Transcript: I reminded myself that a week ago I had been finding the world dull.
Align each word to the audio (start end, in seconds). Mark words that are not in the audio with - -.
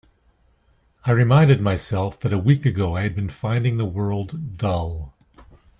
I 1.05 1.11
reminded 1.11 1.61
myself 1.61 2.19
that 2.21 2.33
a 2.33 2.37
week 2.39 2.65
ago 2.65 2.95
I 2.95 3.03
had 3.03 3.13
been 3.13 3.29
finding 3.29 3.77
the 3.77 3.85
world 3.85 4.57
dull. 4.57 5.13